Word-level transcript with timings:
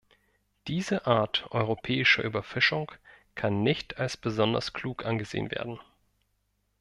Diese 0.67 1.05
Art 1.05 1.45
europäischer 1.51 2.23
Überfischung 2.23 2.91
kann 3.35 3.61
nicht 3.61 3.99
als 3.99 4.17
besonders 4.17 4.73
klug 4.73 5.05
angesehen 5.05 5.51
werden. 5.51 5.79